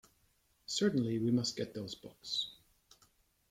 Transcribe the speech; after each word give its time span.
Certainly 0.65 1.19
we 1.19 1.29
must 1.29 1.55
get 1.55 1.75
those 1.75 1.93
books. 1.93 2.49